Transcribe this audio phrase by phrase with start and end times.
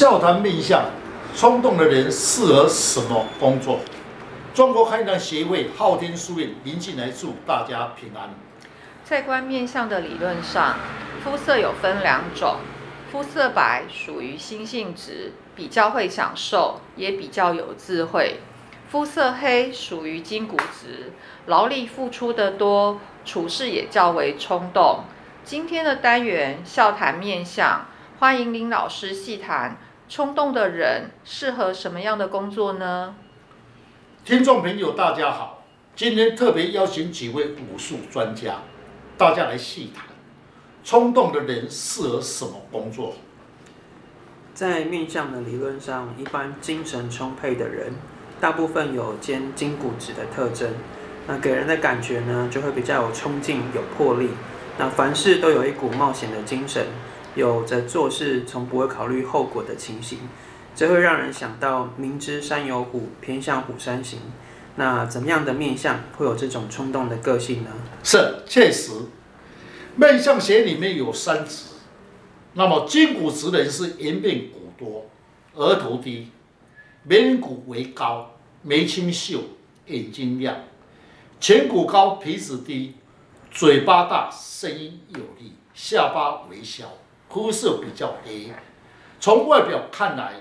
[0.00, 0.86] 笑谈面相，
[1.36, 3.80] 冲动的人适合什么工作？
[4.54, 8.30] 中国汉唐协会昊天书院林进来祝大家平安。
[9.04, 10.76] 在观面相的理论上，
[11.22, 12.56] 肤色有分两种，
[13.12, 18.36] 肤色白属于心性直，比较会享受，也比较有智慧；
[18.88, 21.12] 肤色黑属于筋骨直，
[21.44, 25.00] 劳力付出得多，处事也较为冲动。
[25.44, 27.84] 今天的单元笑谈面相，
[28.18, 29.76] 欢迎林老师细谈
[30.10, 33.14] 冲动的人适合什么样的工作呢？
[34.24, 35.62] 听众朋友，大家好，
[35.94, 38.56] 今天特别邀请几位武术专家，
[39.16, 40.06] 大家来细谈
[40.82, 43.14] 冲动的人适合什么工作。
[44.52, 47.92] 在面相的理论上，一般精神充沛的人，
[48.40, 50.72] 大部分有肩筋骨直的特征，
[51.28, 54.30] 那给人的感觉呢，就会比较有冲劲、有魄力。
[54.76, 56.84] 那凡事都有一股冒险的精神，
[57.34, 60.18] 有着做事从不会考虑后果的情形，
[60.74, 64.20] 这会让人想到明知山有虎，偏向虎山行。
[64.76, 67.70] 那怎么样的面相会有这种冲动的个性呢？
[68.02, 68.92] 是，确实，
[69.96, 71.64] 面相学里面有三直，
[72.54, 75.06] 那么筋骨直的人是颜面骨多，
[75.54, 76.28] 额头低，
[77.04, 79.40] 眉骨为高，眉清秀，
[79.86, 80.56] 眼睛亮，
[81.40, 82.94] 颧骨高，鼻子低。
[83.52, 86.84] 嘴巴大，声音有力，下巴微小，
[87.30, 88.52] 肤色比较黑。
[89.20, 90.32] 从外表看来，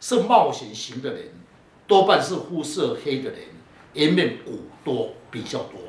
[0.00, 1.24] 是冒险型的人，
[1.86, 3.40] 多半是肤色黑的人，
[3.94, 5.80] 颜面骨多比较多。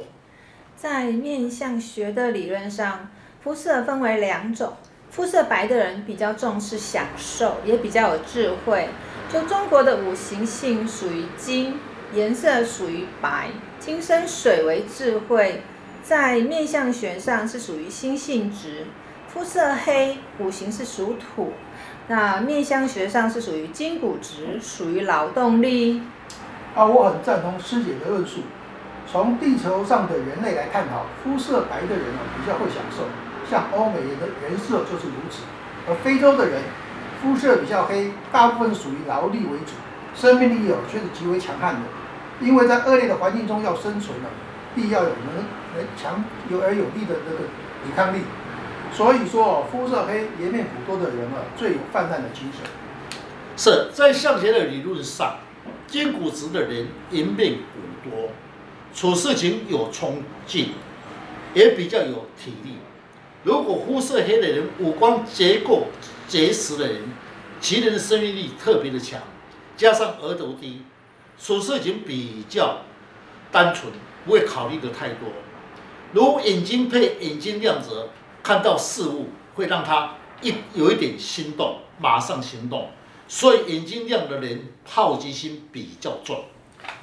[0.76, 3.10] 在面相学的理论上，
[3.42, 4.74] 肤色分为两种，
[5.10, 8.90] 肤色白的人比较重视享受，也比较有智慧。
[9.32, 11.78] 就中国的五行性属于金，
[12.14, 15.62] 颜色属于白，金生水为智慧。
[16.04, 18.86] 在面相学上是属于心性值，
[19.34, 21.54] 肤色黑，五行是属土。
[22.08, 26.04] 那面相学上是属于筋骨直，属于劳动力。
[26.76, 28.42] 啊，我很赞同师姐的论述。
[29.12, 33.06] 从地球上的人类来探讨，肤色白的人呢比较会享受，
[33.50, 35.42] 像欧美人的人设就是如此。
[35.88, 36.62] 而非洲的人
[37.20, 39.74] 肤色比较黑，大部分属于劳力为主，
[40.14, 41.82] 生命力有却是极为强悍的，
[42.40, 44.30] 因为在恶劣的环境中要生存呢，
[44.76, 45.44] 必要有能能。
[45.98, 47.40] 强有而有力的那个
[47.84, 48.20] 抵抗力，
[48.96, 52.62] 所以说肤色黑、颜面骨多的人啊，最有泛滥的精神。
[53.56, 55.40] 是在相学的理论上，
[55.88, 58.30] 筋骨直的人颜面骨多，
[58.94, 60.70] 处事情有冲劲，
[61.54, 62.78] 也比较有体力。
[63.44, 65.88] 如果肤色黑的人，五官结构
[66.28, 67.02] 结实的人，
[67.60, 69.20] 其人的生命力特别的强，
[69.76, 70.84] 加上额头低，
[71.40, 72.82] 处事情比较
[73.52, 73.92] 单纯，
[74.26, 75.30] 不会考虑的太多。
[76.14, 78.10] 如眼睛配眼睛亮着，
[78.44, 82.90] 看到事物会让他一有一点心动，马上行动。
[83.28, 86.44] 所以眼睛亮的人好奇心比较重。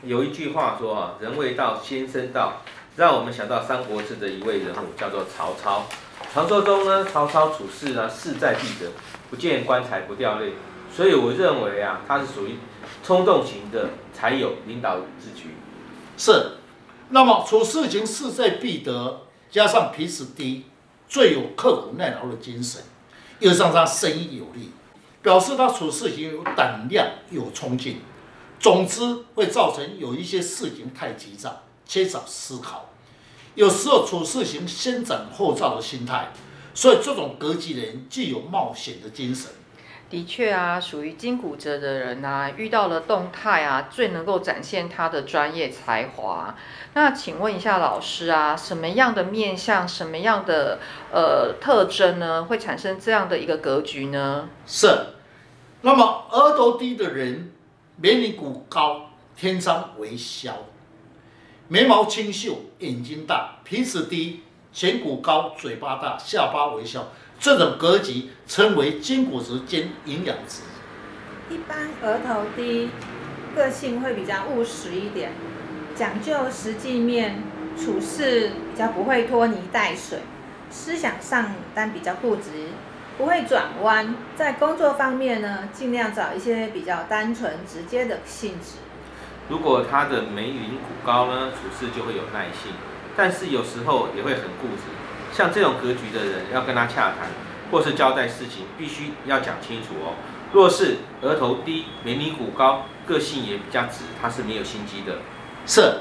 [0.04, 2.62] 有一句话说啊，人未到先生到，
[2.96, 5.86] 让我们想到三国志的一位人物叫做曹操。
[6.32, 8.90] 传说中呢，曹操处事呢势在必得，
[9.30, 10.52] 不见棺材不掉泪。
[10.94, 12.56] 所以我认为啊，他是属于
[13.02, 15.54] 冲动型的，才有领导之举。
[16.18, 16.58] 是。
[17.08, 20.66] 那么处事情势在必得，加上鼻子低，
[21.10, 22.80] 最有刻苦耐劳的精神，
[23.40, 24.70] 又让他生意有利，
[25.20, 28.00] 表示他处事情有胆量、有冲劲。
[28.60, 29.02] 总之
[29.34, 32.90] 会造成有一些事情太急躁，缺少思考，
[33.56, 36.32] 有时候处事情先斩后奏的心态。
[36.72, 39.50] 所以这种格局的人具有冒险的精神。
[40.10, 46.56] 的确啊，属于筋骨折的人啊，遇到了动态啊，最能够展现他的专业才华。
[46.94, 50.80] 那请问一下老师啊，什么样的面相，什么样的
[51.12, 54.48] 呃特征呢，会产生这样的一个格局呢？
[54.66, 54.88] 是，
[55.82, 57.52] 那么额头低的人，
[57.96, 60.50] 眉骨高，天生为削，
[61.68, 64.42] 眉毛清秀，眼睛大，鼻子低，
[64.74, 67.06] 颧骨高，嘴巴大，下巴微笑。
[67.40, 70.60] 这种格局称为筋骨质兼营养值。
[71.48, 72.90] 一般额头低，
[73.56, 75.32] 个性会比较务实一点，
[75.96, 77.42] 讲究实际面，
[77.78, 80.18] 处事比较不会拖泥带水，
[80.70, 82.68] 思想上但比较固执，
[83.16, 84.14] 不会转弯。
[84.36, 88.76] 在工作方面呢，尽量找一些比较单纯直接的性质。
[89.48, 92.72] 如果他的眉棱骨高呢，处事就会有耐性，
[93.16, 94.92] 但是有时候也会很固执。
[95.32, 97.28] 像这种格局的人，要跟他洽谈，
[97.70, 100.14] 或是交代事情，必须要讲清楚哦。
[100.52, 105.18] 若是额头低、眉骨高，个性也比较直，他是没有心机的。
[105.64, 106.00] 是，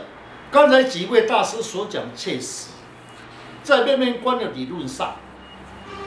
[0.49, 2.69] 刚才几位大师所讲确实，
[3.61, 5.15] 在面面观的理论上，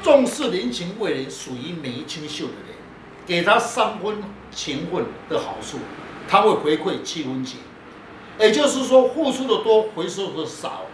[0.03, 2.77] 重视人情味人，属于眉清秀的人，
[3.25, 4.21] 给他三分
[4.51, 5.79] 情分的好处，
[6.29, 7.61] 他会回馈七分情。
[8.41, 10.87] 也就是说，付出的多，回收的少。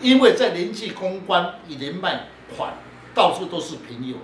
[0.00, 2.26] 因为在人际公关与人脉
[2.56, 2.74] 款，
[3.14, 4.16] 到处都是朋友，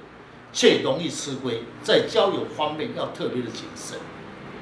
[0.52, 1.62] 却容易吃亏。
[1.82, 3.98] 在交友方面要特别的谨慎。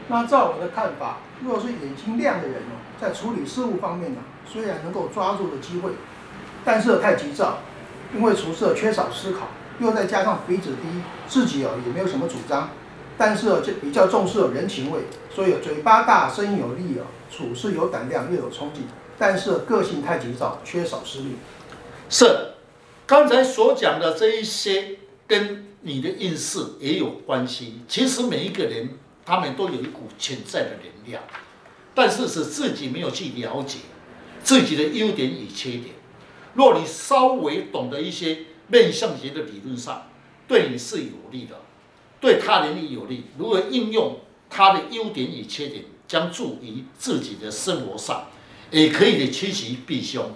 [0.09, 4.21] 那照我的看法，如果是眼睛亮的人哦，在处理事务方面呢，
[4.51, 5.93] 虽然能够抓住的机会，
[6.65, 7.59] 但是太急躁，
[8.15, 9.49] 因为处事缺少思考，
[9.79, 12.71] 又再加上鼻子低，自己哦也没有什么主张，
[13.17, 15.03] 但是就比较重视人情味，
[15.33, 17.07] 所以嘴巴大，声有力哦。
[17.31, 18.89] 处事有胆量，又有冲劲，
[19.21, 21.37] 但是个性太急躁，缺少思虑。
[22.09, 22.55] 是，
[23.05, 24.97] 刚才所讲的这一些
[25.27, 27.83] 跟你的运势也有关系。
[27.87, 28.97] 其实每一个人
[29.27, 31.23] 他们都有一股潜在的能量，
[31.95, 33.81] 但是是自己没有去了解
[34.43, 35.97] 自己的优点与缺点。
[36.55, 38.39] 若你稍微懂得一些
[38.69, 40.07] 面相学的理论上，
[40.49, 41.57] 对你是有利的，
[42.23, 43.25] 对他人也有利。
[43.37, 45.85] 如何应用他的优点与缺点？
[46.09, 48.27] 将助于自己的生活上，
[48.71, 50.33] 也可以的趋吉避凶。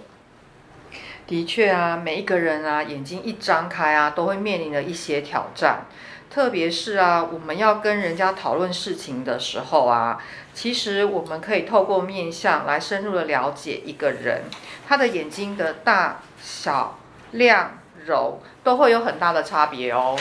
[1.27, 5.85] 的确啊，每一个人啊，眼睛一张开啊，都会面临的一些挑战。
[6.29, 10.21] 特别是啊，我们要跟人家讨论事情的时候啊，
[10.53, 14.43] 其实我们可以透过面相来深入的了解一个人，
[14.87, 16.99] 他的眼睛的大小、
[17.31, 20.19] 亮、柔，都会有很大的差别哦。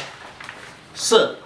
[0.94, 1.37] 是，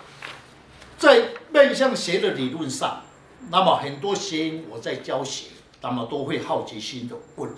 [0.98, 3.02] 在面相学的理论上。
[3.50, 5.46] 那么很多学员我在教学，
[5.80, 7.50] 那么都会好奇心的问。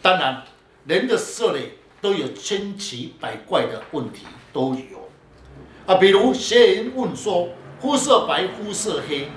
[0.00, 0.42] 当然，
[0.86, 5.08] 人的色类都有千奇百怪的问题都有
[5.86, 7.50] 啊，比如学员问说，
[7.80, 9.28] 肤色白、肤色黑，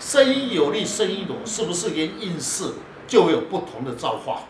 [0.00, 2.72] 声音有力、声音柔，是不是连运势
[3.06, 4.44] 就有不同的造化？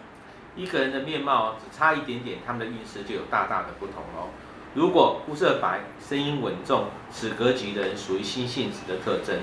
[0.57, 4.29] 一个人的面貌只差一点点，他们的运势就有大大的不同哦。
[4.75, 9.39] 如果肤色白、声音稳重、此格局的人属于心性子的特征，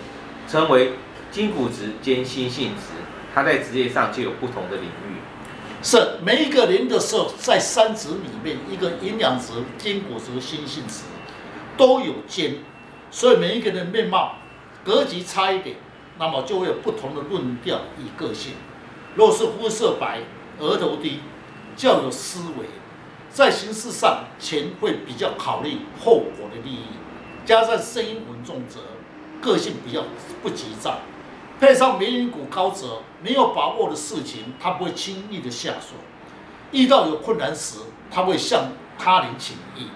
[0.48, 0.94] 称为。
[1.32, 2.92] 金骨质兼心性质，
[3.34, 5.18] 他在职业上就有不同的领域。
[5.84, 11.04] 是每一个人的时候，在三质里面，一个营养质、金骨质、心性质
[11.76, 12.58] 都有兼，
[13.10, 14.36] 所以每一个人的面貌
[14.84, 15.78] 格局差一点，
[16.20, 18.54] 那么就会有不同的论调与个性。
[19.16, 20.20] 若是肤色白、
[20.60, 21.22] 额头低、
[21.76, 22.68] 较有思维，
[23.32, 26.86] 在行事上前会比较考虑后果的利益，
[27.44, 28.80] 加上声音稳重者，
[29.42, 30.04] 个性比较
[30.44, 31.00] 不急躁。
[31.62, 35.94] 配上眉棱骨高者，没有把握的事情，他不会轻易的下手；
[36.72, 37.78] 遇到有困难时，
[38.10, 39.88] 他会向他人请益。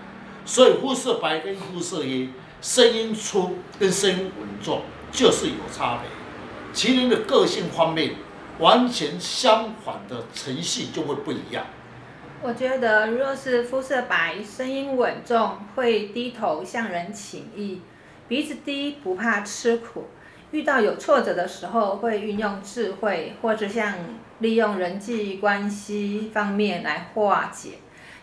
[0.45, 2.29] 所以肤色白跟肤色黑，
[2.61, 6.11] 声音粗跟声音稳重就是有差别。
[6.71, 8.13] 麒麟的个性方面，
[8.59, 11.65] 完全相反的程序就会不一样。
[12.43, 17.81] 我觉得，若是肤色白，声音稳重，会低头向人请益，
[18.27, 20.09] 鼻子低，不怕吃苦。
[20.55, 23.93] 遇到有挫折的时候，会运用智慧，或者像
[24.39, 27.71] 利用人际关系方面来化解。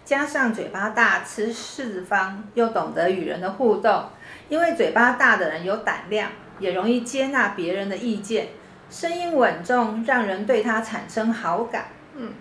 [0.02, 4.04] 加上嘴巴大，吃四方，又懂得与人的互动。
[4.48, 8.48] 因为嘴巴大的人有胆量，也容易接纳别人的意见。
[8.88, 11.88] 声音稳重，让人对他产生好感。
[12.16, 12.32] 嗯，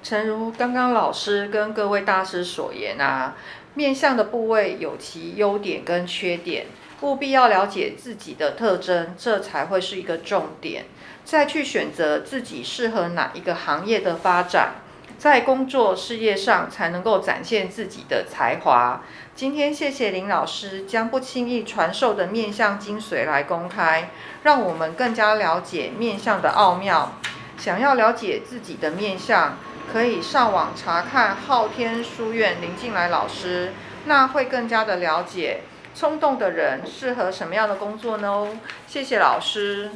[0.00, 3.34] 诚如刚刚老师跟各位大师所言啊，
[3.74, 6.66] 面相的部位有其优点跟缺点。
[7.02, 10.84] 务必要了解自己的特征，这才会是一个重点。
[11.24, 14.74] 再去选择自己适合哪一个行业的发展，
[15.18, 19.02] 在工作事业上才能够展现自己的才华。
[19.34, 24.10] 今天谢谢林老师将不轻易传授的面相精髓来公开，
[24.42, 27.12] 让我们更加了解面相的奥妙。
[27.56, 29.56] 想要了解自己的面相，
[29.92, 33.72] 可以上网查看昊天书院林进来老师，
[34.06, 35.60] 那会更加的了解。
[35.94, 38.46] 冲动的人适合什么样的工作呢？
[38.86, 39.88] 谢谢老师。